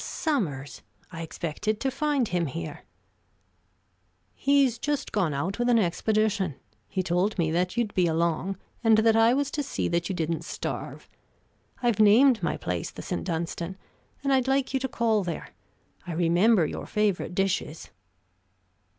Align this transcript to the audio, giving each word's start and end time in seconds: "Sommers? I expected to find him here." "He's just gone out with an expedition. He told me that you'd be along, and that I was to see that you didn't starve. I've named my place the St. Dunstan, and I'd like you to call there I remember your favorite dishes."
"Sommers? 0.03 0.81
I 1.11 1.21
expected 1.21 1.79
to 1.79 1.91
find 1.91 2.29
him 2.29 2.47
here." 2.47 2.85
"He's 4.33 4.79
just 4.79 5.11
gone 5.11 5.31
out 5.31 5.59
with 5.59 5.69
an 5.69 5.77
expedition. 5.77 6.55
He 6.87 7.03
told 7.03 7.37
me 7.37 7.51
that 7.51 7.77
you'd 7.77 7.93
be 7.93 8.07
along, 8.07 8.57
and 8.83 8.97
that 8.97 9.15
I 9.15 9.35
was 9.35 9.51
to 9.51 9.61
see 9.61 9.87
that 9.89 10.09
you 10.09 10.15
didn't 10.15 10.43
starve. 10.43 11.07
I've 11.83 11.99
named 11.99 12.41
my 12.41 12.57
place 12.57 12.89
the 12.89 13.03
St. 13.03 13.23
Dunstan, 13.23 13.77
and 14.23 14.33
I'd 14.33 14.47
like 14.47 14.73
you 14.73 14.79
to 14.79 14.87
call 14.87 15.23
there 15.23 15.49
I 16.07 16.13
remember 16.13 16.65
your 16.65 16.87
favorite 16.87 17.35
dishes." 17.35 17.91